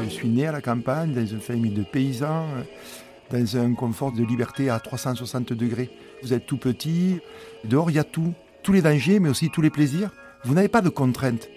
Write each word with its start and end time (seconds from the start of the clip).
Je 0.00 0.08
suis 0.08 0.28
né 0.28 0.46
à 0.46 0.52
la 0.52 0.60
campagne, 0.60 1.12
dans 1.12 1.26
une 1.26 1.40
famille 1.40 1.72
de 1.72 1.82
paysans, 1.82 2.46
dans 3.30 3.56
un 3.56 3.74
confort 3.74 4.12
de 4.12 4.22
liberté 4.24 4.70
à 4.70 4.78
360 4.78 5.52
degrés. 5.52 5.90
Vous 6.22 6.32
êtes 6.32 6.46
tout 6.46 6.58
petit, 6.58 7.20
dehors 7.64 7.90
il 7.90 7.96
y 7.96 7.98
a 7.98 8.04
tout, 8.04 8.34
tous 8.62 8.72
les 8.72 8.82
dangers, 8.82 9.20
mais 9.20 9.28
aussi 9.28 9.50
tous 9.50 9.62
les 9.62 9.70
plaisirs. 9.70 10.10
Vous 10.44 10.54
n'avez 10.54 10.68
pas 10.68 10.80
de 10.80 10.88
contraintes. 10.88 11.48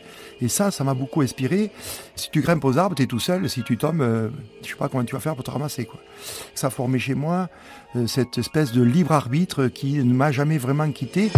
Et 0.42 0.48
ça, 0.48 0.72
ça 0.72 0.84
m'a 0.84 0.94
beaucoup 0.94 1.22
inspiré. 1.22 1.70
Si 2.16 2.32
tu 2.32 2.42
grimpes 2.42 2.64
aux 2.64 2.78
arbres, 2.78 2.96
tu 2.96 3.04
es 3.04 3.08
tout 3.08 3.20
seul. 3.20 3.50
Si 3.50 3.62
tu 3.64 3.78
tombes, 3.78 4.02
euh, 4.02 4.30
je 4.62 4.68
ne 4.68 4.72
sais 4.72 4.76
pas 4.78 4.90
comment 4.90 5.04
tu 5.04 5.14
vas 5.14 5.20
faire 5.20 5.36
pour 5.36 5.44
te 5.44 5.52
ramasser. 5.52 5.86
Quoi. 5.86 6.00
Ça 6.56 6.68
a 6.68 6.70
formé 6.70 6.98
chez 6.98 7.14
moi 7.14 7.50
euh, 7.96 8.08
cette 8.08 8.38
espèce 8.38 8.72
de 8.72 8.82
libre 8.82 9.12
arbitre 9.12 9.68
qui 9.68 9.94
ne 10.04 10.14
m'a 10.14 10.32
jamais 10.32 10.58
vraiment 10.58 10.90
quitté. 10.92 11.30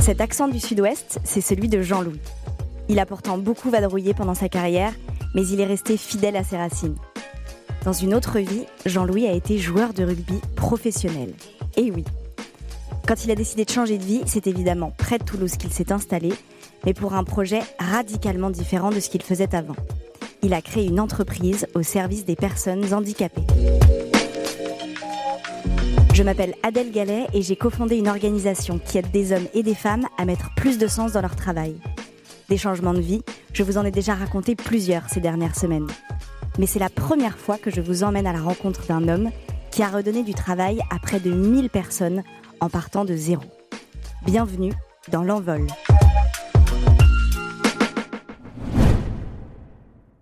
Cet 0.00 0.22
accent 0.22 0.48
du 0.48 0.58
sud-ouest, 0.58 1.20
c'est 1.24 1.42
celui 1.42 1.68
de 1.68 1.82
Jean-Louis. 1.82 2.20
Il 2.88 2.98
a 2.98 3.06
pourtant 3.06 3.36
beaucoup 3.36 3.68
vadrouillé 3.68 4.14
pendant 4.14 4.34
sa 4.34 4.48
carrière, 4.48 4.94
mais 5.34 5.46
il 5.46 5.60
est 5.60 5.66
resté 5.66 5.98
fidèle 5.98 6.36
à 6.36 6.42
ses 6.42 6.56
racines. 6.56 6.96
Dans 7.84 7.92
une 7.92 8.14
autre 8.14 8.38
vie, 8.38 8.64
Jean-Louis 8.86 9.26
a 9.26 9.32
été 9.32 9.58
joueur 9.58 9.92
de 9.92 10.04
rugby 10.04 10.40
professionnel. 10.56 11.34
Et 11.76 11.90
oui. 11.90 12.04
Quand 13.06 13.24
il 13.24 13.30
a 13.30 13.34
décidé 13.34 13.66
de 13.66 13.70
changer 13.70 13.98
de 13.98 14.04
vie, 14.04 14.22
c'est 14.24 14.46
évidemment 14.46 14.92
près 14.96 15.18
de 15.18 15.24
Toulouse 15.24 15.56
qu'il 15.56 15.72
s'est 15.72 15.92
installé, 15.92 16.32
mais 16.86 16.94
pour 16.94 17.12
un 17.12 17.24
projet 17.24 17.60
radicalement 17.78 18.50
différent 18.50 18.90
de 18.90 19.00
ce 19.00 19.10
qu'il 19.10 19.22
faisait 19.22 19.54
avant. 19.54 19.76
Il 20.42 20.54
a 20.54 20.62
créé 20.62 20.86
une 20.86 21.00
entreprise 21.00 21.66
au 21.74 21.82
service 21.82 22.24
des 22.24 22.36
personnes 22.36 22.94
handicapées. 22.94 23.46
Je 26.20 26.24
m'appelle 26.26 26.54
Adèle 26.62 26.92
Gallet 26.92 27.28
et 27.32 27.40
j'ai 27.40 27.56
cofondé 27.56 27.96
une 27.96 28.06
organisation 28.06 28.78
qui 28.78 28.98
aide 28.98 29.10
des 29.10 29.32
hommes 29.32 29.46
et 29.54 29.62
des 29.62 29.74
femmes 29.74 30.06
à 30.18 30.26
mettre 30.26 30.54
plus 30.54 30.76
de 30.76 30.86
sens 30.86 31.12
dans 31.12 31.22
leur 31.22 31.34
travail. 31.34 31.76
Des 32.50 32.58
changements 32.58 32.92
de 32.92 33.00
vie, 33.00 33.22
je 33.54 33.62
vous 33.62 33.78
en 33.78 33.86
ai 33.86 33.90
déjà 33.90 34.12
raconté 34.14 34.54
plusieurs 34.54 35.08
ces 35.08 35.20
dernières 35.20 35.56
semaines. 35.56 35.86
Mais 36.58 36.66
c'est 36.66 36.78
la 36.78 36.90
première 36.90 37.38
fois 37.38 37.56
que 37.56 37.70
je 37.70 37.80
vous 37.80 38.04
emmène 38.04 38.26
à 38.26 38.34
la 38.34 38.42
rencontre 38.42 38.86
d'un 38.86 39.08
homme 39.08 39.30
qui 39.70 39.82
a 39.82 39.88
redonné 39.88 40.22
du 40.22 40.34
travail 40.34 40.80
à 40.90 40.98
près 40.98 41.20
de 41.20 41.30
1000 41.30 41.70
personnes 41.70 42.22
en 42.60 42.68
partant 42.68 43.06
de 43.06 43.16
zéro. 43.16 43.44
Bienvenue 44.26 44.74
dans 45.10 45.22
l'envol. 45.22 45.66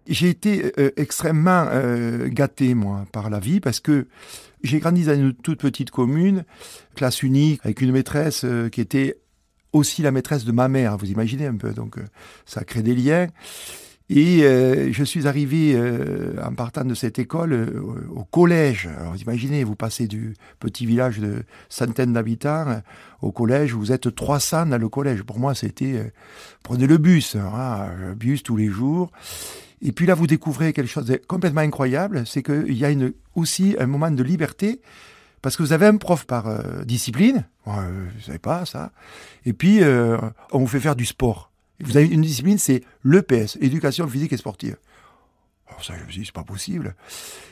J'ai 0.09 0.29
été 0.29 0.73
euh, 0.79 0.91
extrêmement 0.97 1.67
euh, 1.71 2.29
gâté, 2.29 2.75
moi, 2.75 3.05
par 3.13 3.31
la 3.31 3.39
vie, 3.39 3.61
parce 3.61 3.81
que 3.81 4.07
j'ai 4.63 4.79
grandi 4.81 5.05
dans 5.05 5.15
une 5.15 5.35
toute 5.35 5.61
petite 5.61 5.91
commune, 5.91 6.45
classe 6.95 7.23
unique, 7.23 7.61
avec 7.65 7.81
une 7.81 7.93
maîtresse 7.93 8.45
euh, 8.45 8.69
qui 8.69 8.81
était 8.81 9.19
aussi 9.73 10.03
la 10.03 10.11
maîtresse 10.11 10.45
de 10.45 10.53
ma 10.53 10.69
mère, 10.69 10.97
vous 10.97 11.11
imaginez 11.11 11.47
un 11.47 11.57
peu, 11.57 11.73
donc 11.73 11.97
ça 12.47 12.65
crée 12.65 12.83
des 12.83 12.95
liens. 12.95 13.29
Et 14.11 14.43
euh, 14.43 14.91
je 14.91 15.05
suis 15.05 15.27
arrivé 15.27 15.75
euh, 15.75 16.43
en 16.43 16.55
partant 16.55 16.85
de 16.85 16.95
cette 16.95 17.19
école 17.19 17.53
euh, 17.53 18.09
au 18.15 18.25
collège. 18.25 18.89
Alors 18.99 19.17
imaginez, 19.17 19.65
vous 19.65 19.77
passez 19.77 20.07
du 20.07 20.35
petit 20.61 20.87
village 20.87 21.19
de 21.19 21.43
centaines 21.69 22.15
d'habitants 22.15 22.81
au 23.21 23.33
collège, 23.33 23.75
vous 23.75 23.93
êtes 23.93 24.15
300 24.15 24.67
dans 24.67 24.79
le 24.79 24.89
collège. 24.89 25.23
Pour 25.25 25.39
moi, 25.39 25.55
c'était 25.55 26.11
prenez 26.63 26.87
le 26.87 26.97
bus, 26.97 27.37
hein, 27.37 28.15
bus 28.17 28.43
tous 28.43 28.57
les 28.57 28.69
jours. 28.69 29.11
Et 29.83 29.93
puis 29.93 30.07
là, 30.07 30.15
vous 30.15 30.27
découvrez 30.27 30.73
quelque 30.73 30.89
chose 30.89 31.07
de 31.07 31.17
complètement 31.17 31.61
incroyable, 31.61 32.27
c'est 32.27 32.43
qu'il 32.43 32.77
y 32.77 32.85
a 32.85 32.91
une, 32.91 33.13
aussi 33.35 33.77
un 33.79 33.87
moment 33.87 34.11
de 34.11 34.23
liberté, 34.23 34.81
parce 35.41 35.57
que 35.57 35.63
vous 35.63 35.73
avez 35.73 35.87
un 35.87 35.97
prof 35.97 36.25
par 36.27 36.85
discipline, 36.85 37.45
vous 37.65 37.73
ne 37.73 38.23
savez 38.25 38.39
pas 38.39 38.67
ça, 38.67 38.91
et 39.47 39.53
puis 39.53 39.81
on 40.53 40.59
vous 40.59 40.67
fait 40.67 40.81
faire 40.81 40.97
du 40.97 41.07
sport. 41.07 41.53
Vous 41.81 41.97
avez 41.97 42.07
une 42.09 42.23
discipline, 42.23 42.59
c'est 42.59 42.83
l'EPS, 43.05 43.57
éducation 43.61 44.09
physique 44.09 44.33
et 44.33 44.37
sportive. 44.37 44.77
Alors 45.69 45.85
ça, 45.85 45.95
je 45.99 46.05
me 46.05 46.11
suis 46.11 46.21
dit, 46.21 46.27
c'est 46.27 46.35
pas 46.35 46.45
possible. 46.45 46.95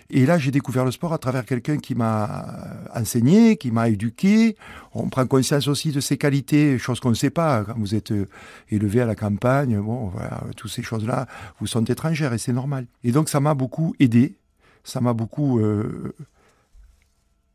Et 0.08 0.24
là, 0.24 0.38
j'ai 0.38 0.50
découvert 0.50 0.84
le 0.84 0.90
sport 0.90 1.12
à 1.12 1.18
travers 1.18 1.44
quelqu'un 1.44 1.78
qui 1.78 1.94
m'a 1.94 2.46
enseigné, 2.94 3.56
qui 3.56 3.70
m'a 3.70 3.88
éduqué. 3.88 4.56
On 4.94 5.08
prend 5.08 5.26
conscience 5.26 5.68
aussi 5.68 5.92
de 5.92 6.00
ses 6.00 6.16
qualités, 6.16 6.78
choses 6.78 7.00
qu'on 7.00 7.10
ne 7.10 7.14
sait 7.14 7.30
pas. 7.30 7.64
Quand 7.64 7.76
vous 7.76 7.94
êtes 7.94 8.12
euh, 8.12 8.26
élevé 8.70 9.00
à 9.00 9.06
la 9.06 9.14
campagne, 9.14 9.78
bon, 9.80 10.06
voilà, 10.08 10.42
toutes 10.56 10.70
ces 10.70 10.82
choses-là 10.82 11.26
vous 11.60 11.66
sont 11.66 11.84
étrangères 11.84 12.32
et 12.32 12.38
c'est 12.38 12.52
normal. 12.52 12.86
Et 13.04 13.12
donc, 13.12 13.28
ça 13.28 13.40
m'a 13.40 13.54
beaucoup 13.54 13.94
aidé. 14.00 14.36
Ça 14.84 15.00
m'a 15.00 15.12
beaucoup 15.12 15.58
euh, 15.58 16.14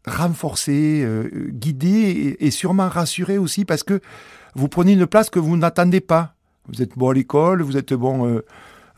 renforcé, 0.06 1.02
euh, 1.04 1.50
guidé 1.50 2.38
et, 2.40 2.52
sûrement 2.52 2.90
rassuré 2.90 3.38
aussi 3.38 3.66
parce 3.66 3.84
que 3.84 4.00
vous 4.54 4.68
prenez 4.68 4.94
une 4.94 5.08
place 5.08 5.30
que 5.30 5.40
vous 5.40 5.58
n'attendez 5.58 6.02
pas. 6.02 6.36
Vous 6.68 6.82
êtes 6.82 6.98
bon 6.98 7.10
à 7.10 7.14
l'école, 7.14 7.62
vous 7.64 7.78
êtes 7.78 7.94
bon 7.94 8.42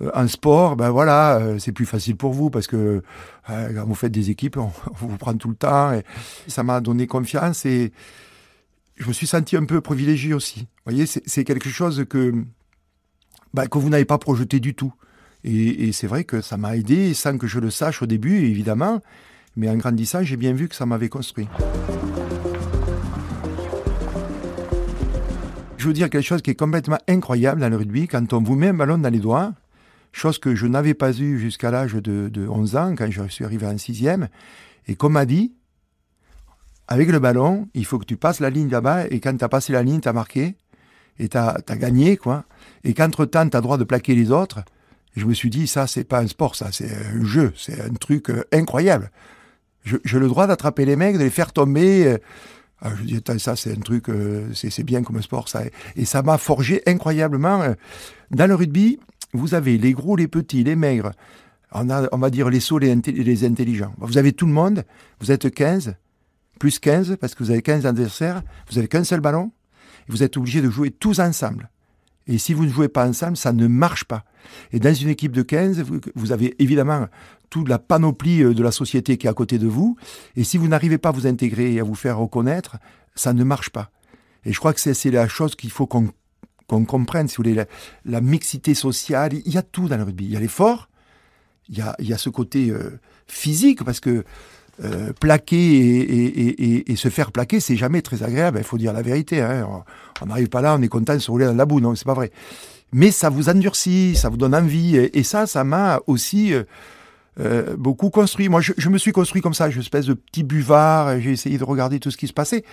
euh, 0.02 0.10
en 0.14 0.28
sport, 0.28 0.76
ben 0.76 0.90
voilà, 0.90 1.38
euh, 1.38 1.60
c'est 1.60 1.72
plus 1.72 1.86
facile 1.86 2.16
pour 2.16 2.34
vous 2.34 2.50
parce 2.50 2.68
que 2.68 3.04
quand 3.48 3.86
vous 3.86 3.96
faites 3.96 4.12
des 4.12 4.30
équipes, 4.30 4.58
on, 4.58 4.72
vous 4.96 5.18
prend 5.18 5.36
tout 5.36 5.50
le 5.50 5.56
temps. 5.56 5.94
Et 5.94 6.04
ça 6.48 6.64
m'a 6.64 6.82
donné 6.82 7.08
confiance 7.08 7.66
et 7.66 7.92
je 8.98 9.08
me 9.08 9.14
suis 9.14 9.28
senti 9.28 9.58
un 9.58 9.66
peu 9.66 9.82
privilégié 9.82 10.34
aussi. 10.34 10.62
Vous 10.86 10.92
voyez, 10.92 11.06
c'est 11.06 11.44
quelque 11.44 11.70
chose 11.70 12.06
que, 12.10 12.34
ben, 13.54 13.68
que 13.68 13.78
vous 13.78 13.90
n'avez 13.90 14.06
pas 14.06 14.18
projeté 14.18 14.60
du 14.60 14.76
tout. 14.76 14.94
Et, 15.44 15.88
et 15.88 15.92
c'est 15.92 16.08
vrai 16.08 16.24
que 16.24 16.42
ça 16.42 16.58
m'a 16.58 16.78
aidé 16.78 17.14
sans 17.14 17.38
que 17.38 17.48
je 17.48 17.60
le 17.60 17.70
sache 17.70 18.02
au 18.02 18.06
début, 18.06 18.46
évidemment. 18.46 19.02
Mais 19.56 19.70
en 19.70 19.76
grandissant, 19.76 20.24
j'ai 20.24 20.38
bien 20.38 20.54
vu 20.54 20.68
que 20.68 20.76
ça 20.76 20.86
m'avait 20.86 21.10
construit. 21.10 21.48
je 25.84 25.90
veux 25.90 25.94
dire 25.94 26.10
quelque 26.10 26.26
chose 26.26 26.42
qui 26.42 26.50
est 26.50 26.56
complètement 26.56 26.98
incroyable 27.10 27.60
dans 27.60 27.68
le 27.68 27.76
rugby, 27.76 28.08
quand 28.08 28.32
on 28.32 28.42
vous 28.42 28.56
met 28.56 28.70
un 28.70 28.74
ballon 28.74 28.98
dans 28.98 29.10
les 29.10 29.20
doigts, 29.20 29.52
chose 30.14 30.40
que 30.40 30.56
je 30.56 30.68
n'avais 30.68 30.94
pas 30.94 31.12
eue 31.18 31.40
jusqu'à 31.40 31.72
l'âge 31.72 31.94
de, 31.94 32.48
11 32.48 32.76
ans, 32.78 32.96
quand 32.96 33.12
je 33.12 33.28
suis 33.28 33.44
arrivé 33.44 33.66
en 33.66 33.78
sixième, 33.78 34.30
et 34.88 34.96
comme 34.96 35.14
m'a 35.14 35.26
dit, 35.26 35.54
avec 36.88 37.10
le 37.10 37.20
ballon, 37.20 37.68
il 37.74 37.86
faut 37.86 38.00
que 38.00 38.06
tu 38.06 38.16
passes 38.16 38.40
la 38.40 38.50
ligne 38.50 38.70
là-bas, 38.70 39.08
et 39.08 39.20
quand 39.20 39.36
tu 39.36 39.44
as 39.44 39.50
passé 39.50 39.74
la 39.74 39.84
ligne, 39.84 40.00
tu 40.00 40.08
as 40.08 40.14
marqué, 40.14 40.56
et 41.20 41.28
tu 41.28 41.38
as, 41.38 41.62
gagné, 41.72 42.16
quoi. 42.18 42.46
Et 42.84 42.94
qu'entre-temps, 42.94 43.50
tu 43.50 43.58
as 43.58 43.62
droit 43.62 43.78
de 43.78 43.84
plaquer 43.84 44.16
les 44.16 44.32
autres, 44.32 44.64
je 45.16 45.26
me 45.26 45.34
suis 45.34 45.50
dit, 45.50 45.68
ça, 45.68 45.88
c'est 45.88 46.04
pas 46.04 46.20
un 46.20 46.28
sport, 46.28 46.56
ça, 46.56 46.72
c'est 46.72 46.90
un 46.90 47.24
jeu, 47.24 47.54
c'est 47.58 47.82
un 47.82 47.94
truc 47.94 48.30
euh, 48.30 48.44
incroyable. 48.52 49.12
J'ai 49.84 50.20
le 50.20 50.28
droit 50.28 50.48
d'attraper 50.48 50.86
les 50.86 50.96
mecs, 50.96 51.18
de 51.18 51.24
les 51.24 51.30
faire 51.30 51.52
tomber. 51.52 52.08
Euh, 52.08 52.18
ah, 52.86 52.92
je 52.98 53.04
dis, 53.04 53.22
ça, 53.40 53.56
c'est 53.56 53.72
un 53.72 53.80
truc, 53.80 54.10
euh, 54.10 54.52
c'est 54.54 54.84
bien 54.84 55.04
comme 55.04 55.22
sport, 55.22 55.48
ça. 55.48 55.62
Et 55.96 56.04
ça 56.04 56.22
m'a 56.22 56.38
forgé 56.38 56.82
incroyablement. 56.86 57.62
Euh, 57.62 57.74
dans 58.32 58.46
le 58.46 58.56
rugby, 58.56 59.00
vous 59.34 59.54
avez 59.54 59.78
les 59.78 59.94
gros, 59.94 60.16
les 60.16 60.28
petits, 60.28 60.64
les 60.64 60.76
maigres. 60.76 61.12
On, 61.72 61.86
va 61.86 62.30
dire 62.30 62.50
les 62.50 62.60
sauts, 62.60 62.78
les, 62.78 62.94
les 62.96 63.46
intelligents. 63.46 63.94
Vous 63.98 64.18
avez 64.18 64.32
tout 64.32 64.46
le 64.46 64.54
monde. 64.54 64.84
Vous 65.20 65.32
êtes 65.32 65.50
15, 65.50 65.96
plus 66.60 66.78
15, 66.80 67.18
parce 67.20 67.34
que 67.34 67.44
vous 67.44 67.50
avez 67.50 67.64
15 67.64 67.88
adversaires. 67.88 68.44
Vous 68.70 68.78
avez 68.78 68.88
qu'un 68.88 69.04
seul 69.04 69.22
ballon. 69.22 69.52
Et 70.08 70.12
vous 70.12 70.22
êtes 70.22 70.38
obligé 70.38 70.62
de 70.62 70.70
jouer 70.70 70.92
tous 70.92 71.20
ensemble. 71.20 71.72
Et 72.28 72.38
si 72.38 72.54
vous 72.54 72.66
ne 72.66 72.70
jouez 72.70 72.88
pas 72.88 73.08
ensemble, 73.08 73.36
ça 73.36 73.54
ne 73.54 73.68
marche 73.68 74.06
pas. 74.06 74.24
Et 74.72 74.80
dans 74.80 74.94
une 74.94 75.10
équipe 75.10 75.32
de 75.32 75.42
15, 75.42 75.82
vous, 75.82 76.00
vous 76.16 76.32
avez 76.32 76.56
évidemment 76.62 77.08
toute 77.50 77.70
la 77.70 77.80
panoplie 77.80 78.44
euh, 78.44 78.54
de 78.54 78.64
la 78.64 78.72
société 78.72 79.18
qui 79.18 79.28
est 79.28 79.30
à 79.30 79.34
côté 79.34 79.58
de 79.58 79.68
vous. 79.68 79.98
Et 80.36 80.44
si 80.44 80.58
vous 80.58 80.68
n'arrivez 80.68 80.98
pas 80.98 81.10
à 81.10 81.12
vous 81.12 81.28
intégrer 81.28 81.74
et 81.74 81.80
à 81.80 81.84
vous 81.84 81.96
faire 81.96 82.18
reconnaître, 82.18 82.78
ça 83.16 83.34
ne 83.34 83.44
marche 83.44 83.70
pas. 83.70 83.92
Et 84.46 84.54
je 84.54 84.60
crois 84.60 84.74
que 84.74 84.80
c'est 84.80 85.12
la 85.12 85.28
chose 85.28 85.56
qu'il 85.56 85.72
faut 85.72 85.88
qu'on 85.88 86.10
comprenne, 86.82 87.28
si 87.28 87.38
vous 87.38 87.44
voulez, 87.44 87.66
la, 88.06 88.22
mixité 88.22 88.74
sociale. 88.74 89.34
Il 89.46 89.54
y 89.54 89.58
a 89.58 89.62
tout 89.62 89.88
dans 89.88 89.98
le 89.98 90.04
rugby. 90.04 90.26
Il 90.26 90.32
y 90.32 90.36
a 90.36 90.40
l'effort, 90.40 90.90
il, 91.70 91.84
il, 92.00 92.08
y 92.08 92.14
a 92.14 92.18
ce 92.18 92.30
côté 92.30 92.70
euh, 92.70 93.00
physique, 93.28 93.84
parce 93.84 94.00
que 94.00 94.24
euh, 94.84 95.14
plaquer 95.14 96.92
et, 96.92 96.96
se 96.96 97.10
faire 97.10 97.32
plaquer, 97.32 97.60
c'est 97.60 97.76
jamais 97.76 98.02
très 98.02 98.24
agréable. 98.24 98.58
Il 98.60 98.64
faut 98.64 98.78
dire 98.78 98.94
la 98.94 99.04
vérité. 99.04 99.42
Hein. 99.42 99.68
On 100.22 100.26
n'arrive 100.26 100.50
pas 100.50 100.62
là, 100.62 100.76
on 100.78 100.82
est 100.82 100.88
content 100.88 101.14
de 101.14 101.20
se 101.20 101.30
rouler 101.30 101.46
dans 101.46 101.54
la 101.54 101.66
boue. 101.66 101.80
Non, 101.80 101.96
c'est 101.96 102.06
pas 102.06 102.16
vrai. 102.16 102.32
Mais 102.92 103.12
ça 103.12 103.30
vous 103.30 103.50
endurcit, 103.50 104.16
ça 104.16 104.30
vous 104.30 104.38
donne 104.38 104.56
envie. 104.56 104.96
Et, 104.96 105.24
ça, 105.24 105.46
ça 105.46 105.64
m'a 105.64 106.00
aussi 106.08 106.54
euh, 107.40 107.76
beaucoup 107.78 108.10
construit. 108.10 108.50
Moi, 108.50 108.62
je, 108.62 108.90
me 108.90 108.98
suis 108.98 109.12
construit 109.12 109.42
comme 109.42 109.54
ça, 109.54 109.70
une 109.70 109.80
espèce 109.80 110.08
de 110.08 110.14
petit 110.14 110.44
buvard. 110.44 111.20
J'ai 111.20 111.32
essayé 111.32 111.58
de 111.58 111.64
regarder 111.64 112.00
tout 112.00 112.10
ce 112.10 112.18
qui 112.18 112.28
se 112.28 112.34
passait. 112.34 112.64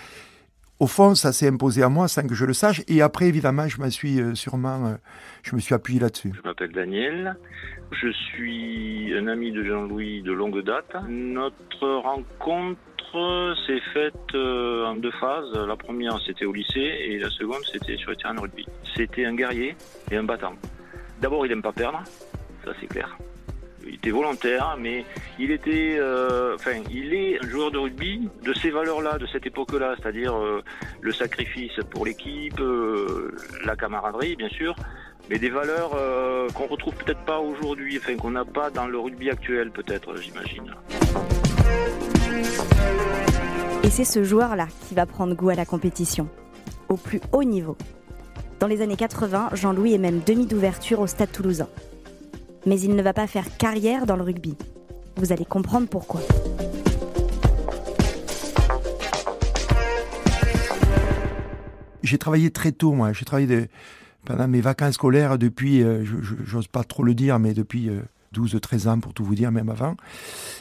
Au 0.80 0.86
fond, 0.86 1.14
ça 1.14 1.32
s'est 1.32 1.46
imposé 1.46 1.82
à 1.82 1.90
moi 1.90 2.08
sans 2.08 2.26
que 2.26 2.34
je 2.34 2.46
le 2.46 2.54
sache. 2.54 2.80
Et 2.88 3.02
après, 3.02 3.26
évidemment, 3.26 3.68
je 3.68 3.82
me 3.82 3.90
suis 3.90 4.18
euh, 4.18 4.34
sûrement, 4.34 4.86
euh, 4.86 4.94
je 5.42 5.54
me 5.54 5.60
suis 5.60 5.74
appuyé 5.74 6.00
là-dessus. 6.00 6.32
Je 6.34 6.40
m'appelle 6.42 6.72
Daniel. 6.72 7.36
Je 7.92 8.10
suis 8.10 9.12
un 9.14 9.26
ami 9.26 9.52
de 9.52 9.62
Jean-Louis 9.62 10.22
de 10.22 10.32
longue 10.32 10.62
date. 10.64 10.96
Notre 11.06 11.86
rencontre 11.86 13.56
s'est 13.66 13.82
faite 13.92 14.34
en 14.34 14.94
deux 14.96 15.10
phases. 15.20 15.52
La 15.66 15.76
première, 15.76 16.18
c'était 16.24 16.46
au 16.46 16.52
lycée, 16.52 16.80
et 16.80 17.18
la 17.18 17.28
seconde, 17.28 17.62
c'était 17.70 17.96
sur 17.98 18.10
le 18.10 18.16
terrain 18.16 18.34
de 18.34 18.40
rugby. 18.40 18.64
C'était 18.96 19.26
un 19.26 19.34
guerrier 19.34 19.76
et 20.10 20.16
un 20.16 20.22
battant. 20.22 20.54
D'abord, 21.20 21.44
il 21.44 21.50
n'aime 21.50 21.62
pas 21.62 21.72
perdre, 21.72 22.02
ça 22.64 22.72
c'est 22.80 22.86
clair. 22.86 23.18
Il 23.86 23.94
était 23.94 24.10
volontaire, 24.10 24.76
mais 24.78 25.04
il 25.38 25.50
était, 25.50 25.96
euh, 25.98 26.54
enfin, 26.54 26.82
il 26.90 27.14
est 27.14 27.42
un 27.42 27.48
joueur 27.48 27.70
de 27.70 27.78
rugby 27.78 28.28
de 28.42 28.52
ces 28.54 28.70
valeurs-là, 28.70 29.18
de 29.18 29.26
cette 29.26 29.46
époque-là, 29.46 29.94
c'est-à-dire 29.98 30.36
euh, 30.36 30.62
le 31.00 31.12
sacrifice 31.12 31.72
pour 31.90 32.04
l'équipe, 32.04 32.60
euh, 32.60 33.34
la 33.64 33.76
camaraderie, 33.76 34.36
bien 34.36 34.48
sûr, 34.48 34.74
mais 35.28 35.38
des 35.38 35.50
valeurs 35.50 35.90
qu'on 36.54 36.66
retrouve 36.66 36.94
peut-être 36.94 37.24
pas 37.24 37.38
aujourd'hui, 37.38 37.98
enfin, 37.98 38.16
qu'on 38.16 38.32
n'a 38.32 38.44
pas 38.44 38.70
dans 38.70 38.86
le 38.86 38.98
rugby 38.98 39.30
actuel, 39.30 39.70
peut-être, 39.70 40.16
j'imagine. 40.16 40.74
Et 43.82 43.90
c'est 43.90 44.04
ce 44.04 44.24
joueur-là 44.24 44.66
qui 44.88 44.94
va 44.94 45.06
prendre 45.06 45.34
goût 45.34 45.50
à 45.50 45.54
la 45.54 45.64
compétition, 45.64 46.28
au 46.88 46.96
plus 46.96 47.20
haut 47.32 47.44
niveau. 47.44 47.76
Dans 48.58 48.66
les 48.66 48.82
années 48.82 48.96
80, 48.96 49.50
Jean-Louis 49.54 49.94
est 49.94 49.98
même 49.98 50.20
demi 50.26 50.46
d'ouverture 50.46 51.00
au 51.00 51.06
Stade 51.06 51.32
toulousain 51.32 51.68
mais 52.66 52.80
il 52.80 52.94
ne 52.94 53.02
va 53.02 53.12
pas 53.12 53.26
faire 53.26 53.56
carrière 53.56 54.06
dans 54.06 54.16
le 54.16 54.22
rugby. 54.22 54.56
Vous 55.16 55.32
allez 55.32 55.44
comprendre 55.44 55.88
pourquoi. 55.88 56.20
J'ai 62.02 62.18
travaillé 62.18 62.50
très 62.50 62.72
tôt, 62.72 62.92
moi. 62.92 63.12
J'ai 63.12 63.24
travaillé 63.24 63.68
pendant 64.24 64.48
mes 64.48 64.60
vacances 64.60 64.94
scolaires 64.94 65.38
depuis, 65.38 65.82
euh, 65.82 66.04
j'ose 66.44 66.68
pas 66.68 66.84
trop 66.84 67.02
le 67.02 67.14
dire, 67.14 67.38
mais 67.38 67.54
depuis 67.54 67.90
12-13 68.34 68.86
euh, 68.86 68.90
ans, 68.90 69.00
pour 69.00 69.14
tout 69.14 69.24
vous 69.24 69.34
dire, 69.34 69.50
même 69.50 69.68
avant. 69.68 69.96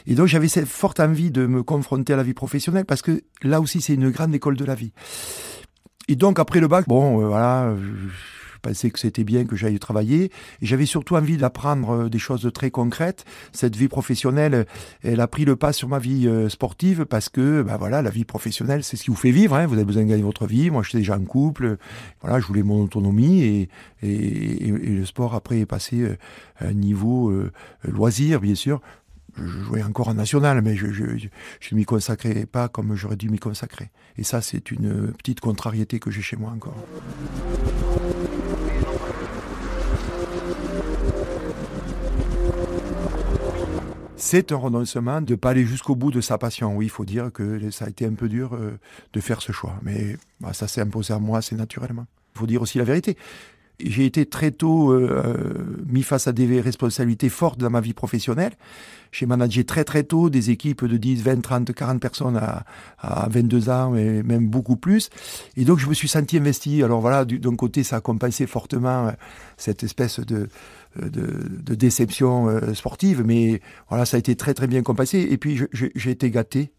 Et 0.06 0.14
donc 0.14 0.26
j'avais 0.26 0.48
cette 0.48 0.68
forte 0.68 1.00
envie 1.00 1.30
de 1.30 1.46
me 1.46 1.62
confronter 1.62 2.12
à 2.12 2.16
la 2.16 2.22
vie 2.22 2.34
professionnelle, 2.34 2.84
parce 2.84 3.02
que 3.02 3.22
là 3.42 3.60
aussi, 3.60 3.80
c'est 3.80 3.94
une 3.94 4.10
grande 4.10 4.34
école 4.34 4.56
de 4.56 4.64
la 4.64 4.74
vie. 4.74 4.92
Et 6.08 6.16
donc 6.16 6.38
après 6.38 6.60
le 6.60 6.68
bac, 6.68 6.86
bon, 6.88 7.22
euh, 7.22 7.28
voilà, 7.28 7.74
pensais 8.60 8.90
que 8.90 8.98
c'était 8.98 9.24
bien 9.24 9.44
que 9.44 9.56
j'aille 9.56 9.78
travailler. 9.78 10.30
Et 10.60 10.66
j'avais 10.66 10.86
surtout 10.86 11.16
envie 11.16 11.36
d'apprendre 11.36 11.90
euh, 11.90 12.08
des 12.08 12.18
choses 12.18 12.50
très 12.52 12.70
concrètes. 12.70 13.24
Cette 13.52 13.76
vie 13.76 13.88
professionnelle, 13.88 14.66
elle 15.02 15.20
a 15.20 15.26
pris 15.26 15.44
le 15.44 15.56
pas 15.56 15.72
sur 15.72 15.88
ma 15.88 15.98
vie 15.98 16.26
euh, 16.26 16.48
sportive 16.48 17.04
parce 17.04 17.28
que, 17.28 17.62
ben 17.62 17.76
voilà, 17.76 18.02
la 18.02 18.10
vie 18.10 18.24
professionnelle, 18.24 18.84
c'est 18.84 18.96
ce 18.96 19.04
qui 19.04 19.10
vous 19.10 19.16
fait 19.16 19.30
vivre. 19.30 19.54
Hein. 19.54 19.66
Vous 19.66 19.74
avez 19.74 19.84
besoin 19.84 20.04
de 20.04 20.08
gagner 20.08 20.22
votre 20.22 20.46
vie. 20.46 20.70
Moi, 20.70 20.82
j'étais 20.82 20.98
déjà 20.98 21.16
en 21.16 21.24
couple. 21.24 21.78
Voilà, 22.20 22.40
je 22.40 22.46
voulais 22.46 22.62
mon 22.62 22.84
autonomie 22.84 23.42
et, 23.42 23.68
le 24.02 25.04
sport 25.04 25.34
après 25.34 25.60
est 25.60 25.66
passé 25.66 26.00
euh, 26.00 26.16
à 26.58 26.66
un 26.66 26.72
niveau 26.72 27.32
loisir, 27.84 28.40
bien 28.40 28.54
sûr 28.54 28.80
je 29.36 29.60
jouais 29.62 29.82
encore 29.82 30.08
en 30.08 30.14
national, 30.14 30.62
mais 30.62 30.76
je 30.76 30.86
ne 30.86 31.76
m'y 31.76 31.84
consacrais 31.84 32.46
pas 32.46 32.68
comme 32.68 32.94
j'aurais 32.94 33.16
dû 33.16 33.28
m'y 33.28 33.38
consacrer. 33.38 33.90
Et 34.16 34.24
ça, 34.24 34.40
c'est 34.40 34.70
une 34.70 35.12
petite 35.12 35.40
contrariété 35.40 35.98
que 35.98 36.10
j'ai 36.10 36.22
chez 36.22 36.36
moi 36.36 36.50
encore. 36.50 36.76
C'est 44.22 44.52
un 44.52 44.56
renoncement 44.56 45.22
de 45.22 45.32
ne 45.32 45.36
pas 45.36 45.48
aller 45.50 45.64
jusqu'au 45.64 45.96
bout 45.96 46.10
de 46.10 46.20
sa 46.20 46.36
passion. 46.36 46.76
Oui, 46.76 46.84
il 46.84 46.90
faut 46.90 47.06
dire 47.06 47.32
que 47.32 47.70
ça 47.70 47.86
a 47.86 47.88
été 47.88 48.04
un 48.04 48.12
peu 48.12 48.28
dur 48.28 48.54
euh, 48.54 48.78
de 49.14 49.20
faire 49.20 49.40
ce 49.40 49.50
choix. 49.50 49.74
Mais 49.82 50.18
bah, 50.40 50.52
ça 50.52 50.68
s'est 50.68 50.82
imposé 50.82 51.14
à 51.14 51.18
moi 51.18 51.40
c'est 51.40 51.56
naturellement. 51.56 52.04
Il 52.34 52.40
faut 52.40 52.46
dire 52.46 52.60
aussi 52.60 52.76
la 52.76 52.84
vérité 52.84 53.16
j'ai 53.84 54.04
été 54.04 54.26
très 54.26 54.50
tôt 54.50 54.92
euh, 54.92 55.22
euh, 55.24 55.84
mis 55.86 56.02
face 56.02 56.26
à 56.26 56.32
des 56.32 56.60
responsabilités 56.60 57.28
fortes 57.28 57.58
dans 57.58 57.70
ma 57.70 57.80
vie 57.80 57.92
professionnelle. 57.92 58.52
J'ai 59.12 59.26
managé 59.26 59.64
très 59.64 59.84
très 59.84 60.04
tôt 60.04 60.30
des 60.30 60.50
équipes 60.50 60.84
de 60.84 60.96
10, 60.96 61.22
20, 61.22 61.40
30, 61.40 61.72
40 61.72 62.00
personnes 62.00 62.36
à, 62.36 62.64
à 62.98 63.28
22 63.28 63.68
ans 63.68 63.94
et 63.96 64.22
même 64.22 64.48
beaucoup 64.48 64.76
plus. 64.76 65.10
Et 65.56 65.64
donc 65.64 65.78
je 65.78 65.88
me 65.88 65.94
suis 65.94 66.08
senti 66.08 66.38
investi. 66.38 66.82
Alors 66.82 67.00
voilà, 67.00 67.24
d'un 67.24 67.56
côté 67.56 67.82
ça 67.82 67.96
a 67.96 68.00
compensé 68.00 68.46
fortement 68.46 69.08
euh, 69.08 69.10
cette 69.56 69.82
espèce 69.82 70.20
de, 70.20 70.48
de, 70.96 71.10
de 71.10 71.74
déception 71.74 72.60
sportive, 72.74 73.22
mais 73.24 73.60
voilà, 73.88 74.04
ça 74.04 74.16
a 74.16 74.18
été 74.18 74.36
très 74.36 74.54
très 74.54 74.66
bien 74.66 74.82
compensé. 74.82 75.26
Et 75.30 75.38
puis 75.38 75.60
j'ai 75.72 76.10
été 76.10 76.30
gâté 76.30 76.72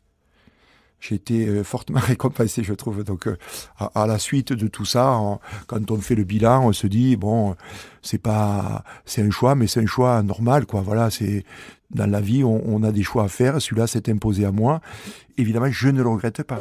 j'ai 1.01 1.15
été 1.15 1.47
euh, 1.47 1.63
fortement 1.63 1.99
récompensé, 2.03 2.63
je 2.63 2.73
trouve. 2.73 3.03
Donc, 3.03 3.27
euh, 3.27 3.37
à, 3.79 4.07
la 4.07 4.19
suite 4.19 4.53
de 4.53 4.67
tout 4.67 4.85
ça, 4.85 5.19
quand 5.67 5.91
on 5.91 5.97
fait 5.97 6.15
le 6.15 6.23
bilan, 6.23 6.67
on 6.67 6.71
se 6.71 6.87
dit 6.87 7.17
bon, 7.17 7.55
c'est 8.01 8.19
pas, 8.19 8.83
c'est 9.05 9.23
un 9.23 9.31
choix, 9.31 9.55
mais 9.55 9.67
c'est 9.67 9.81
un 9.81 9.87
choix 9.87 10.21
normal, 10.23 10.65
quoi. 10.65 10.81
Voilà, 10.81 11.09
c'est 11.09 11.43
dans 11.89 12.09
la 12.09 12.21
vie, 12.21 12.43
on, 12.43 12.83
a 12.83 12.91
des 12.91 13.03
choix 13.03 13.23
à 13.23 13.27
faire. 13.27 13.61
Celui-là 13.61 13.87
s'est 13.87 14.09
imposé 14.09 14.45
à 14.45 14.51
moi. 14.51 14.79
Évidemment, 15.37 15.69
je 15.69 15.89
ne 15.89 16.01
le 16.01 16.07
regrette 16.07 16.43
pas. 16.43 16.59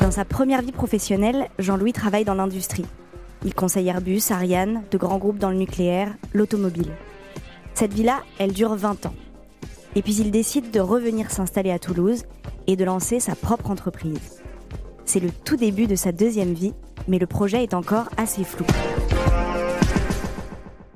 Dans 0.00 0.10
sa 0.10 0.24
première 0.24 0.62
vie 0.62 0.72
professionnelle, 0.72 1.48
Jean-Louis 1.58 1.92
travaille 1.92 2.24
dans 2.24 2.34
l'industrie. 2.34 2.86
Il 3.44 3.54
conseille 3.54 3.88
Airbus, 3.88 4.22
Ariane, 4.30 4.82
de 4.90 4.96
grands 4.96 5.18
groupes 5.18 5.38
dans 5.38 5.50
le 5.50 5.56
nucléaire, 5.56 6.14
l'automobile. 6.32 6.90
Cette 7.74 7.92
vie-là, 7.92 8.22
elle 8.38 8.52
dure 8.52 8.74
20 8.74 9.06
ans. 9.06 9.14
Et 9.96 10.02
puis 10.02 10.14
il 10.16 10.30
décide 10.30 10.70
de 10.70 10.78
revenir 10.78 11.30
s'installer 11.30 11.70
à 11.70 11.78
Toulouse 11.78 12.24
et 12.66 12.76
de 12.76 12.84
lancer 12.84 13.18
sa 13.18 13.34
propre 13.34 13.70
entreprise. 13.70 14.42
C'est 15.06 15.20
le 15.20 15.30
tout 15.30 15.56
début 15.56 15.86
de 15.86 15.94
sa 15.94 16.12
deuxième 16.12 16.52
vie, 16.52 16.74
mais 17.08 17.18
le 17.18 17.26
projet 17.26 17.62
est 17.62 17.72
encore 17.72 18.10
assez 18.18 18.44
flou. 18.44 18.66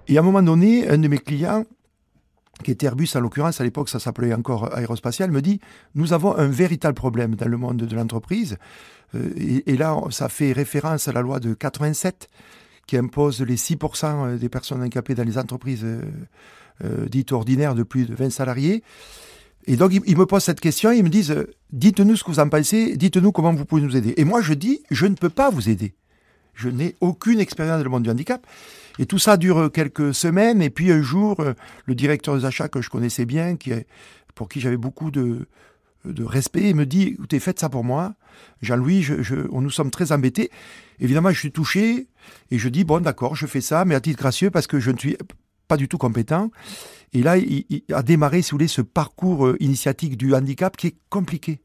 Et 0.06 0.19
à 0.19 0.20
un 0.20 0.23
moment 0.23 0.43
donné, 0.43 0.87
un 0.87 0.99
de 0.99 1.08
mes 1.08 1.17
clients, 1.17 1.64
qui 2.62 2.73
était 2.73 2.85
Airbus 2.85 3.08
en 3.14 3.20
l'occurrence, 3.20 3.58
à 3.62 3.64
l'époque 3.64 3.88
ça 3.88 4.00
s'appelait 4.00 4.35
encore 4.35 4.76
Aérospatial, 4.76 5.31
me 5.31 5.41
dit 5.41 5.61
Nous 5.94 6.12
avons 6.12 6.37
un 6.37 6.49
véritable 6.49 6.94
problème 6.94 7.37
dans 7.37 7.49
le 7.49 7.56
monde 7.56 7.79
de 7.79 7.96
l'entreprise. 7.96 8.58
Euh, 9.14 9.31
et, 9.37 9.79
là, 9.79 9.99
ça 10.11 10.29
fait 10.29 10.53
référence 10.53 11.08
à 11.08 11.12
la 11.12 11.23
loi 11.23 11.41
de 11.41 11.55
87 11.55 12.29
qui 12.87 12.99
impose 12.99 13.41
les 13.41 13.56
6% 13.56 14.37
des 14.37 14.49
personnes 14.50 14.82
handicapées 14.82 15.14
dans 15.14 15.25
les 15.25 15.38
entreprises 15.38 15.87
euh, 16.85 17.05
euh, 17.05 17.09
dites 17.09 17.32
ordinaires 17.32 17.75
de 17.75 17.82
plus 17.82 18.06
de 18.06 18.15
20 18.15 18.31
salariés. 18.31 18.82
Et 19.67 19.77
donc, 19.77 19.93
ils, 19.93 20.17
me 20.17 20.27
posent 20.27 20.44
cette 20.44 20.61
question, 20.61 20.91
ils 20.91 21.05
me 21.05 21.09
disent, 21.09 21.32
euh, 21.32 21.53
dites-nous 21.73 22.17
ce 22.17 22.25
que 22.25 22.31
vous 22.31 22.41
en 22.41 22.49
pensez, 22.49 22.97
dites-nous 22.97 23.32
comment 23.32 23.53
vous 23.53 23.65
pouvez 23.65 23.82
nous 23.82 23.97
aider. 23.97 24.15
Et 24.17 24.25
moi, 24.25 24.41
je 24.41 24.55
dis, 24.55 24.82
je 24.91 25.06
ne 25.06 25.15
peux 25.15 25.29
pas 25.29 25.50
vous 25.50 25.69
aider. 25.69 25.94
Je 26.55 26.69
n'ai 26.69 26.97
aucune 27.00 27.41
expérience 27.41 27.79
dans 27.79 27.85
le 27.85 27.91
monde 27.91 28.03
du 28.03 28.11
handicap. 28.11 28.47
Et 28.99 29.06
tout 29.06 29.19
ça 29.19 29.37
dure 29.37 29.71
quelques 29.73 30.15
semaines. 30.15 30.62
Et 30.62 30.71
puis 30.71 30.91
un 30.91 31.03
jour, 31.03 31.41
euh, 31.41 31.55
le 31.87 31.94
directeur 31.94 32.37
des 32.37 32.44
achats 32.44 32.69
que 32.69 32.81
je 32.81 32.91
connaissais 32.91 33.27
bien, 33.27 33.56
qui, 33.56 33.73
pour 34.35 34.49
qui 34.49 34.61
j'avais 34.61 34.77
beaucoup 34.77 35.11
de, 35.11 35.47
de 36.05 36.25
respect, 36.25 36.73
me 36.73 36.87
dit, 36.87 37.09
écoutez, 37.09 37.38
faites 37.38 37.61
ça 37.61 37.69
pour 37.69 37.85
moi. 37.85 38.15
Jean-Louis, 38.62 39.03
je, 39.03 39.47
on 39.53 39.61
nous 39.61 39.71
sommes 39.71 39.91
très 39.91 40.12
embêtés. 40.12 40.50
Évidemment, 40.99 41.31
je 41.31 41.38
suis 41.38 41.53
touché 41.53 42.09
et 42.50 42.59
je 42.59 42.69
dis, 42.69 42.85
bon, 42.85 43.00
d'accord, 43.00 43.37
je 43.37 43.47
fais 43.47 43.61
ça, 43.61 43.85
mais 43.85 43.94
à 43.94 44.00
titre 44.00 44.19
gracieux, 44.19 44.50
parce 44.50 44.67
que 44.67 44.81
je 44.81 44.91
ne 44.91 44.99
suis 44.99 45.17
pas 45.70 45.76
du 45.76 45.87
tout 45.87 45.99
compétent. 45.99 46.50
Et 47.12 47.22
là, 47.22 47.38
il, 47.38 47.64
a 47.93 48.02
démarré, 48.02 48.43
si 48.43 48.50
vous 48.50 48.56
voulez, 48.56 48.67
ce 48.67 48.82
parcours 48.82 49.46
euh, 49.46 49.56
initiatique 49.61 50.17
du 50.17 50.34
handicap 50.34 50.76
qui 50.76 50.88
est 50.88 50.96
compliqué. 51.11 51.61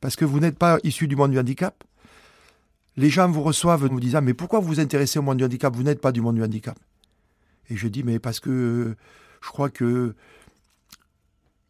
Parce 0.00 0.16
que 0.16 0.24
vous 0.24 0.40
n'êtes 0.40 0.58
pas 0.58 0.78
issu 0.82 1.06
du 1.06 1.14
monde 1.14 1.30
du 1.30 1.38
handicap. 1.38 1.84
Les 2.96 3.08
gens 3.08 3.30
vous 3.30 3.44
reçoivent 3.44 3.86
vous 3.86 4.00
disant, 4.00 4.20
mais 4.20 4.34
pourquoi 4.34 4.58
vous 4.58 4.66
vous 4.66 4.80
intéressez 4.80 5.20
au 5.20 5.22
monde 5.22 5.38
du 5.38 5.44
handicap? 5.44 5.74
Vous 5.76 5.84
n'êtes 5.84 6.00
pas 6.00 6.10
du 6.10 6.20
monde 6.20 6.34
du 6.34 6.42
handicap. 6.42 6.76
Et 7.70 7.76
je 7.76 7.86
dis, 7.86 8.02
mais 8.02 8.18
parce 8.18 8.40
que 8.40 8.50
euh, 8.50 8.96
je 9.42 9.48
crois 9.48 9.70
que 9.70 10.16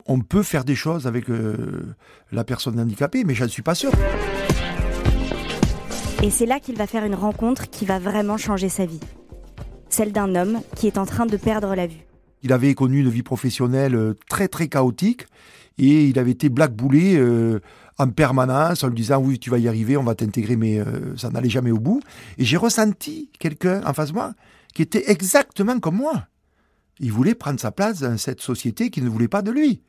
on 0.06 0.20
peut 0.20 0.42
faire 0.42 0.64
des 0.64 0.76
choses 0.76 1.06
avec 1.06 1.28
euh, 1.28 1.94
la 2.32 2.44
personne 2.44 2.80
handicapée, 2.80 3.24
mais 3.24 3.34
je 3.34 3.44
ne 3.44 3.48
suis 3.48 3.62
pas 3.62 3.74
sûr. 3.74 3.90
Et 6.22 6.30
c'est 6.30 6.46
là 6.46 6.58
qu'il 6.58 6.76
va 6.76 6.86
faire 6.86 7.04
une 7.04 7.14
rencontre 7.14 7.68
qui 7.68 7.84
va 7.84 7.98
vraiment 7.98 8.38
changer 8.38 8.70
sa 8.70 8.86
vie 8.86 9.00
celle 9.96 10.12
d'un 10.12 10.34
homme 10.34 10.60
qui 10.74 10.86
est 10.88 10.98
en 10.98 11.06
train 11.06 11.24
de 11.24 11.38
perdre 11.38 11.74
la 11.74 11.86
vue. 11.86 12.04
Il 12.42 12.52
avait 12.52 12.74
connu 12.74 13.00
une 13.00 13.08
vie 13.08 13.22
professionnelle 13.22 13.94
euh, 13.94 14.14
très 14.28 14.46
très 14.46 14.68
chaotique 14.68 15.26
et 15.78 16.04
il 16.04 16.18
avait 16.18 16.32
été 16.32 16.50
blackboulé 16.50 17.16
euh, 17.16 17.60
en 17.96 18.10
permanence 18.10 18.84
en 18.84 18.88
lui 18.88 18.96
disant 18.96 19.22
oui 19.22 19.38
tu 19.38 19.48
vas 19.48 19.56
y 19.56 19.68
arriver, 19.68 19.96
on 19.96 20.02
va 20.02 20.14
t'intégrer 20.14 20.56
mais 20.56 20.78
euh, 20.78 21.16
ça 21.16 21.30
n'allait 21.30 21.48
jamais 21.48 21.70
au 21.70 21.78
bout. 21.78 22.02
Et 22.36 22.44
j'ai 22.44 22.58
ressenti 22.58 23.30
quelqu'un 23.38 23.80
en 23.86 23.94
face 23.94 24.10
de 24.10 24.14
moi 24.14 24.34
qui 24.74 24.82
était 24.82 25.10
exactement 25.10 25.80
comme 25.80 25.96
moi. 25.96 26.26
Il 27.00 27.10
voulait 27.10 27.34
prendre 27.34 27.58
sa 27.58 27.70
place 27.70 28.00
dans 28.00 28.18
cette 28.18 28.42
société 28.42 28.90
qui 28.90 29.00
ne 29.00 29.08
voulait 29.08 29.28
pas 29.28 29.40
de 29.40 29.50
lui. 29.50 29.80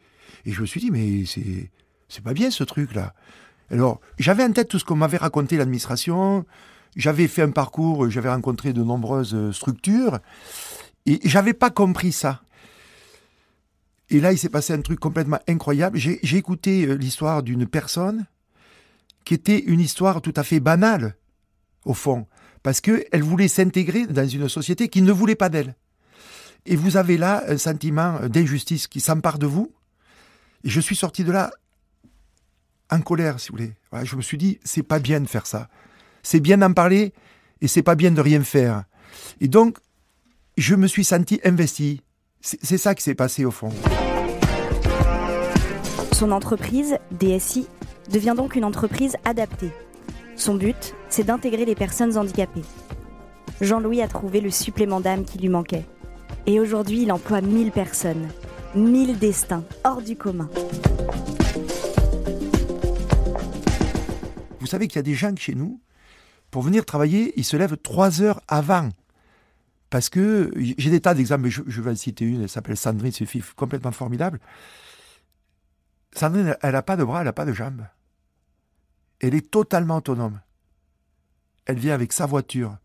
Et 0.46 0.54
je 0.54 0.62
me 0.62 0.66
suis 0.66 0.80
dit 0.80 0.90
mais 0.90 1.26
c'est 1.26 1.70
c'est 2.08 2.24
pas 2.24 2.34
bien 2.34 2.50
ce 2.50 2.64
truc 2.64 2.96
là. 2.96 3.14
Alors 3.70 4.00
j'avais 4.20 4.46
en 4.46 4.54
tête 4.54 4.70
tout 4.70 4.80
ce 4.80 4.86
qu'on 4.86 4.96
m'avait 4.96 5.18
raconté 5.18 5.58
l'administration, 5.58 6.46
j'avais 6.98 7.27
fait 7.27 7.44
un 7.44 7.51
parcours, 7.51 8.10
j'avais 8.10 8.30
rencontré 8.30 8.74
de 8.74 8.84
nombreuses 8.84 9.36
euh, 9.36 9.54
structures, 9.54 10.20
et 11.06 11.20
j'avais 11.24 11.54
pas 11.54 11.70
compris 11.70 12.12
ça. 12.12 12.42
Et 14.10 14.20
là, 14.20 14.34
il 14.34 14.38
s'est 14.38 14.50
passé 14.50 14.74
un 14.74 14.82
truc 14.82 15.00
complètement 15.00 15.39
incroyable. 15.48 15.98
J'ai 15.98 16.38
écouté 16.38 16.86
euh, 16.86 16.96
l'histoire 16.96 17.44
d'une 17.44 17.68
personne 17.68 18.25
qui 19.24 19.34
était 19.34 19.60
une 19.60 19.80
histoire 19.80 20.22
tout 20.22 20.34
à 20.36 20.44
fait 20.44 20.60
banale, 20.60 21.16
au 21.86 21.94
fond, 21.94 22.25
parce 22.63 22.82
qu'elle 22.82 23.24
voulait 23.24 23.48
s'intégrer 23.48 24.08
dans 24.08 24.27
une 24.27 24.50
société 24.50 24.89
qui 24.89 25.01
ne 25.01 25.12
voulait 25.12 25.36
pas 25.36 25.50
d'elle. 25.50 25.75
Et 26.66 26.75
vous 26.75 26.98
avez 26.98 27.18
là 27.18 27.44
un 27.48 27.58
sentiment 27.58 28.20
d'injustice 28.27 28.88
qui 28.88 29.01
s'empare 29.01 29.38
de 29.38 29.46
vous. 29.46 29.72
Et 30.63 30.70
je 30.70 30.82
suis 30.82 30.96
sorti 30.96 31.24
de 31.24 31.32
là 31.32 31.51
en 32.89 33.01
colère, 33.01 33.39
si 33.39 33.50
vous 33.50 33.58
voulez. 33.58 33.74
je 34.04 34.16
me 34.16 34.22
suis 34.22 34.38
dit, 34.38 34.60
c'est 34.63 34.84
pas 34.84 35.00
bien 35.00 35.22
de 35.22 35.27
faire 35.27 35.46
ça 35.46 35.70
c'est 36.24 36.40
bien 36.40 36.58
d'en 36.58 36.74
parler 36.74 37.14
et 37.62 37.68
c'est 37.68 37.84
pas 37.84 37.96
bien 37.96 38.12
de 38.12 38.22
rien 38.22 38.42
faire. 38.44 38.84
Et 39.42 39.48
donc, 39.48 39.78
je 40.58 40.76
me 40.76 40.88
suis 40.88 41.04
senti 41.04 41.40
investi. 41.44 42.02
C'est 42.42 42.78
ça 42.78 42.96
qui 42.96 43.04
s'est 43.04 43.16
passé 43.16 43.46
au 43.46 43.52
fond. 43.52 43.70
Son 46.14 46.32
entreprise, 46.32 46.98
DSI, 47.12 47.68
devient 48.12 48.34
donc 48.36 48.56
une 48.56 48.64
entreprise 48.64 49.16
adaptée. 49.26 49.72
Son 50.36 50.56
but, 50.56 50.96
c'est 51.10 51.26
d'intégrer 51.26 51.66
les 51.66 51.76
personnes 51.76 52.18
handicapées. 52.18 52.64
Jean-Louis 53.60 54.02
a 54.02 54.08
trouvé 54.08 54.40
le 54.40 54.52
supplément 54.52 55.02
d'âme 55.02 55.26
qui 55.26 55.40
lui 55.40 55.50
manquait. 55.50 55.86
Et 56.46 56.60
aujourd'hui, 56.60 57.04
il 57.04 57.12
emploie 57.12 57.42
1000 57.42 57.72
personnes. 57.72 58.28
1000 58.76 59.18
destins 59.18 59.64
hors 59.84 60.02
du 60.02 60.16
commun. 60.16 60.50
Vous 64.60 64.68
savez 64.68 64.88
qu'il 64.88 64.98
y 64.98 65.00
a 65.00 65.04
des 65.04 65.16
gens 65.16 65.36
chez 65.36 65.56
nous, 65.56 65.80
pour 66.51 66.62
venir 66.62 66.86
travailler, 66.86 67.34
ils 67.38 67.44
se 67.44 67.58
lèvent 67.58 67.77
trois 67.77 68.22
heures 68.22 68.42
avant. 68.48 68.89
Parce 69.89 70.10
que 70.10 70.51
j'ai 70.56 70.89
des 70.89 71.00
tas 71.00 71.13
d'exemples, 71.13 71.48
je, 71.48 71.62
je, 71.66 71.82
vais 71.82 71.92
en 71.92 71.96
citer 71.96 72.25
une, 72.25 72.44
elle 72.44 72.50
s'appelle 72.50 72.75
Sandrine, 72.75 73.12
c'est 73.12 73.22
une 73.22 73.27
fille 73.27 73.44
complètement 73.56 73.92
formidable. 73.92 74.39
Sandrine, 76.13 76.56
elle 76.62 76.74
n'a 76.74 76.82
pas 76.82 76.98
de 76.98 77.04
bras, 77.04 77.20
elle 77.20 77.25
n'a 77.25 77.34
pas 77.34 77.46
de 77.46 77.54
jambes. 77.54 77.86
Elle 79.20 79.34
est 79.34 79.50
totalement 79.50 79.98
autonome. 79.98 80.42
Elle 81.66 81.80
vient 81.80 81.94
avec 81.94 82.12
sa 82.12 82.25
voiture. 82.25 82.77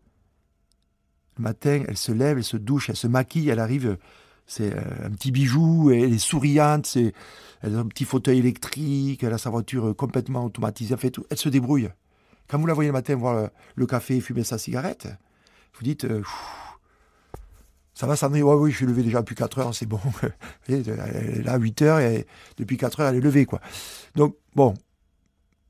Le 1.37 1.43
matin, 1.43 1.83
elle 1.87 1.97
se 1.97 2.11
lève, 2.11 2.37
elle 2.37 2.43
se 2.43 2.57
douche, 2.57 2.89
elle 2.89 2.95
se 2.95 3.07
maquille, 3.07 3.49
elle 3.49 3.59
arrive, 3.59 3.97
c'est 4.45 4.73
euh, 4.73 5.07
un 5.07 5.11
petit 5.11 5.31
bijou, 5.31 5.89
elle 5.91 6.13
est 6.13 6.19
souriante, 6.19 6.85
c'est, 6.85 7.13
elle 7.61 7.75
a 7.75 7.79
un 7.79 7.87
petit 7.87 8.05
fauteuil 8.05 8.39
électrique, 8.39 9.23
elle 9.23 9.33
a 9.33 9.37
sa 9.37 9.49
voiture 9.49 9.95
complètement 9.95 10.45
automatisée, 10.45 10.93
elle, 10.93 10.99
fait 10.99 11.11
tout, 11.11 11.25
elle 11.29 11.37
se 11.37 11.49
débrouille. 11.49 11.89
Quand 12.53 12.59
vous 12.59 12.67
la 12.67 12.75
voyez 12.75 12.89
le 12.89 12.93
matin 12.93 13.15
voir 13.15 13.49
le 13.73 13.85
café 13.87 14.17
et 14.17 14.21
fumer 14.21 14.43
sa 14.43 14.59
cigarette, 14.59 15.07
vous 15.73 15.83
dites, 15.83 16.05
euh, 16.05 16.21
ça 17.95 18.05
va 18.05 18.15
Sandrine? 18.15 18.43
Oui, 18.43 18.53
oui, 18.53 18.71
je 18.71 18.75
suis 18.75 18.85
levé 18.85 19.01
déjà 19.01 19.21
depuis 19.21 19.33
4 19.33 19.57
heures, 19.57 19.73
c'est 19.73 19.87
bon. 19.87 19.99
elle 20.69 20.87
est 20.87 21.43
là 21.43 21.53
à 21.53 21.57
8 21.57 21.81
heures 21.81 21.97
et 21.97 22.27
depuis 22.57 22.77
4 22.77 22.99
heures, 22.99 23.09
elle 23.09 23.15
est 23.15 23.21
levée. 23.21 23.47
quoi. 23.47 23.59
Donc, 24.13 24.35
bon, 24.53 24.75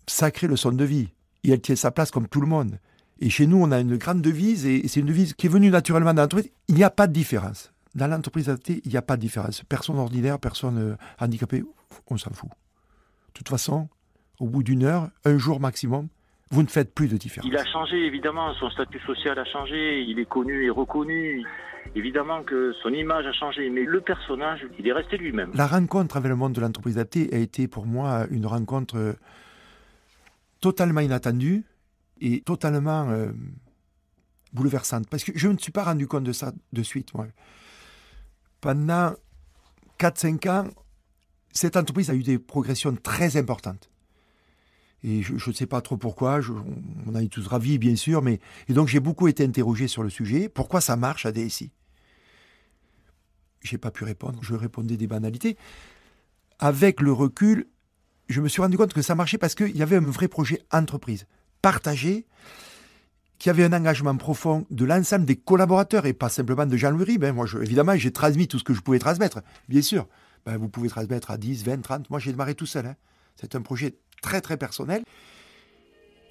sacré 0.07 0.45
leçon 0.47 0.73
de 0.73 0.83
vie. 0.83 1.07
Et 1.45 1.51
elle 1.51 1.61
tient 1.61 1.77
sa 1.77 1.89
place 1.89 2.11
comme 2.11 2.27
tout 2.27 2.41
le 2.41 2.47
monde. 2.47 2.77
Et 3.21 3.29
chez 3.29 3.47
nous, 3.47 3.63
on 3.63 3.71
a 3.71 3.79
une 3.79 3.95
grande 3.95 4.21
devise, 4.21 4.65
et 4.65 4.85
c'est 4.89 4.99
une 4.99 5.05
devise 5.05 5.35
qui 5.35 5.45
est 5.45 5.49
venue 5.49 5.69
naturellement 5.69 6.13
dans 6.13 6.23
l'entreprise. 6.23 6.51
Il 6.67 6.75
n'y 6.75 6.83
a 6.83 6.89
pas 6.89 7.07
de 7.07 7.13
différence. 7.13 7.71
Dans 7.95 8.07
l'entreprise 8.07 8.49
adaptée, 8.49 8.81
il 8.83 8.91
n'y 8.91 8.97
a 8.97 9.01
pas 9.01 9.15
de 9.15 9.21
différence. 9.21 9.63
Personne 9.69 9.99
ordinaire, 9.99 10.37
personne 10.37 10.77
euh, 10.77 10.95
handicapée, 11.17 11.63
on 12.07 12.17
s'en 12.17 12.31
fout. 12.31 12.49
De 12.49 13.33
toute 13.35 13.47
façon, 13.47 13.87
au 14.41 14.49
bout 14.49 14.63
d'une 14.63 14.83
heure, 14.83 15.09
un 15.23 15.37
jour 15.37 15.61
maximum, 15.61 16.09
vous 16.51 16.61
ne 16.61 16.67
faites 16.67 16.93
plus 16.93 17.07
de 17.07 17.17
différence. 17.17 17.49
Il 17.49 17.57
a 17.57 17.65
changé, 17.65 18.05
évidemment, 18.05 18.53
son 18.55 18.69
statut 18.69 18.99
social 19.05 19.37
a 19.39 19.45
changé, 19.45 20.01
il 20.01 20.19
est 20.19 20.29
connu 20.29 20.65
et 20.65 20.69
reconnu. 20.69 21.43
Évidemment 21.95 22.43
que 22.43 22.73
son 22.81 22.89
image 22.89 23.25
a 23.25 23.33
changé, 23.33 23.69
mais 23.69 23.83
le 23.83 24.01
personnage, 24.01 24.65
il 24.79 24.87
est 24.87 24.93
resté 24.93 25.17
lui-même. 25.17 25.51
La 25.53 25.67
rencontre 25.67 26.17
avec 26.17 26.29
le 26.29 26.35
monde 26.35 26.53
de 26.53 26.61
l'entreprise 26.61 26.97
adaptée 26.97 27.29
a 27.33 27.37
été 27.37 27.67
pour 27.67 27.85
moi 27.85 28.25
une 28.31 28.45
rencontre 28.45 28.97
euh, 28.97 29.13
totalement 30.61 31.01
inattendue 31.01 31.63
et 32.21 32.41
totalement 32.41 33.09
euh, 33.09 33.31
bouleversante. 34.53 35.09
Parce 35.09 35.23
que 35.23 35.31
je 35.35 35.47
ne 35.47 35.53
me 35.53 35.57
suis 35.57 35.71
pas 35.71 35.83
rendu 35.83 36.07
compte 36.07 36.23
de 36.23 36.31
ça 36.31 36.51
de 36.71 36.83
suite, 36.83 37.13
moi. 37.13 37.27
Pendant 38.61 39.13
4-5 39.99 40.49
ans, 40.49 40.67
cette 41.51 41.77
entreprise 41.77 42.09
a 42.09 42.15
eu 42.15 42.23
des 42.23 42.39
progressions 42.39 42.95
très 42.95 43.37
importantes. 43.37 43.89
Et 45.03 45.21
je 45.21 45.33
ne 45.33 45.53
sais 45.53 45.65
pas 45.65 45.81
trop 45.81 45.97
pourquoi, 45.97 46.39
on 47.05 47.15
a 47.15 47.21
été 47.21 47.29
tous 47.29 47.47
ravis, 47.47 47.77
bien 47.77 47.95
sûr, 47.95 48.21
mais. 48.21 48.39
Et 48.69 48.73
donc 48.73 48.87
j'ai 48.87 49.01
beaucoup 49.01 49.27
été 49.27 49.43
interrogé 49.43 49.87
sur 49.87 50.01
le 50.01 50.09
sujet. 50.09 50.47
Pourquoi 50.47 50.79
ça 50.79 50.95
marche 50.95 51.25
à 51.25 51.31
DSI 51.31 51.71
J'ai 53.61 53.77
pas 53.77 53.91
pu 53.91 54.05
répondre, 54.05 54.39
je 54.41 54.55
répondais 54.55 54.95
des 54.95 55.07
banalités. 55.07 55.57
Avec 56.59 57.01
le 57.01 57.11
recul, 57.11 57.67
je 58.29 58.39
me 58.39 58.47
suis 58.47 58.61
rendu 58.61 58.77
compte 58.77 58.93
que 58.93 59.01
ça 59.01 59.15
marchait 59.15 59.37
parce 59.37 59.55
qu'il 59.55 59.75
y 59.75 59.81
avait 59.81 59.97
un 59.97 60.01
vrai 60.01 60.29
projet 60.29 60.61
entreprise, 60.71 61.25
partagé, 61.61 62.25
qui 63.39 63.49
avait 63.49 63.65
un 63.65 63.73
engagement 63.73 64.15
profond 64.15 64.65
de 64.69 64.85
l'ensemble 64.85 65.25
des 65.25 65.35
collaborateurs 65.35 66.05
et 66.05 66.13
pas 66.13 66.29
simplement 66.29 66.65
de 66.65 66.77
Jean-Louis 66.77 67.17
Ben, 67.17 67.33
moi, 67.33 67.45
évidemment, 67.61 67.93
j'ai 67.97 68.11
transmis 68.11 68.47
tout 68.47 68.57
ce 68.57 68.63
que 68.63 68.73
je 68.73 68.79
pouvais 68.79 68.99
transmettre, 68.99 69.41
bien 69.67 69.81
sûr. 69.81 70.07
Ben, 70.45 70.55
vous 70.55 70.69
pouvez 70.69 70.87
transmettre 70.87 71.29
à 71.29 71.37
10, 71.37 71.65
20, 71.65 71.81
30. 71.81 72.09
Moi, 72.09 72.19
j'ai 72.19 72.31
démarré 72.31 72.55
tout 72.55 72.65
seul. 72.65 72.85
Hein. 72.85 72.95
C'est 73.35 73.55
un 73.55 73.61
projet 73.61 73.95
très, 74.23 74.41
très 74.41 74.57
personnel. 74.57 75.03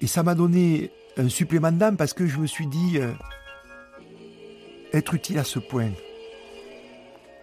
Et 0.01 0.07
ça 0.07 0.23
m'a 0.23 0.35
donné 0.35 0.91
un 1.15 1.29
supplément 1.29 1.71
d'âme 1.71 1.95
parce 1.95 2.13
que 2.13 2.27
je 2.27 2.37
me 2.39 2.47
suis 2.47 2.67
dit, 2.67 2.97
euh, 2.97 3.13
être 4.91 5.13
utile 5.13 5.39
à 5.39 5.45
ce 5.45 5.59
point. 5.59 5.91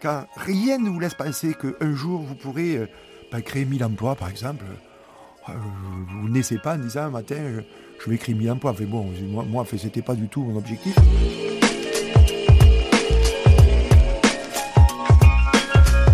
Car 0.01 0.27
rien 0.37 0.79
ne 0.79 0.91
vous 0.91 1.01
laisse 1.01 1.15
penser 1.15 1.55
qu'un 1.55 1.95
jour, 1.95 2.21
vous 2.21 2.35
pourrez 2.35 2.77
euh, 2.77 2.87
ben, 3.33 3.41
créer 3.41 3.65
1000 3.65 3.85
emplois, 3.85 4.17
par 4.17 4.29
exemple. 4.29 4.65
Euh, 5.49 5.53
vous 6.09 6.29
ne 6.29 6.35
naissez 6.35 6.59
pas 6.59 6.75
en 6.75 6.79
disant 6.79 7.05
un 7.05 7.11
matin, 7.11 7.37
je, 7.99 8.11
vais 8.11 8.19
créer 8.19 8.35
1000 8.35 8.51
emplois. 8.51 8.73
Enfin, 8.73 8.85
bon, 8.85 9.11
moi, 9.23 9.45
moi 9.45 9.65
ce 9.65 9.83
n'était 9.83 10.03
pas 10.03 10.15
du 10.15 10.29
tout 10.29 10.43
mon 10.43 10.59
objectif. 10.59 10.95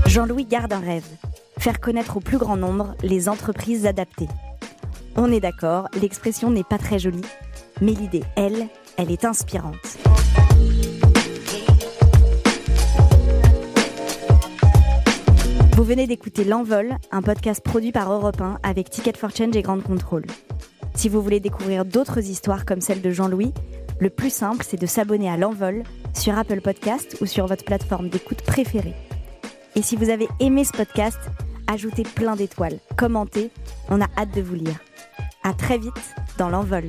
Jean-Louis 0.07 0.47
garde 0.47 0.73
un 0.73 0.81
rêve 0.81 1.05
faire 1.59 1.81
connaître 1.81 2.17
au 2.17 2.21
plus 2.21 2.39
grand 2.39 2.57
nombre 2.57 2.95
les 3.03 3.29
entreprises 3.29 3.87
adaptées. 3.87 4.29
On 5.17 5.33
est 5.33 5.41
d'accord, 5.41 5.89
l'expression 6.01 6.51
n'est 6.51 6.65
pas 6.65 6.79
très 6.79 6.99
jolie, 6.99 7.25
mais 7.81 7.93
l'idée, 7.93 8.23
elle, 8.37 8.69
elle 8.97 9.11
est 9.11 9.25
inspirante. 9.25 9.99
Vous 15.77 15.85
venez 15.85 16.07
d'écouter 16.07 16.45
L'Envol, 16.45 16.97
un 17.11 17.23
podcast 17.23 17.63
produit 17.63 17.93
par 17.93 18.11
Europe 18.13 18.41
1 18.41 18.59
avec 18.63 18.89
Ticket 18.89 19.13
for 19.17 19.31
Change 19.31 19.57
et 19.57 19.63
Grande 19.63 19.83
Contrôle. 19.83 20.25
Si 20.95 21.11
vous 21.11 21.21
voulez 21.21 21.41
découvrir 21.41 21.85
d'autres 21.85 22.27
histoires 22.31 22.65
comme 22.65 22.81
celle 22.81 23.03
de 23.03 23.11
Jean-Louis, 23.11 23.53
le 24.01 24.11
plus 24.11 24.31
simple, 24.31 24.65
c'est 24.67 24.81
de 24.81 24.87
s'abonner 24.87 25.29
à 25.29 25.37
L'Envol 25.37 25.83
sur 26.15 26.37
Apple 26.37 26.61
Podcast 26.63 27.19
ou 27.21 27.27
sur 27.27 27.47
votre 27.47 27.65
plateforme 27.65 28.09
d'écoute 28.09 28.43
préférée. 28.43 28.95
Et 29.75 29.83
si 29.83 29.97
vous 29.97 30.09
avez 30.09 30.29
aimé 30.41 30.65
ce 30.65 30.73
podcast, 30.73 31.19
ajoutez 31.67 32.03
plein 32.03 32.37
d'étoiles, 32.37 32.79
commentez, 32.97 33.51
on 33.89 34.01
a 34.01 34.07
hâte 34.17 34.35
de 34.35 34.43
vous 34.43 34.55
lire. 34.55 34.79
À 35.43 35.53
très 35.53 35.79
vite 35.79 36.15
dans 36.39 36.49
l'envol. 36.49 36.85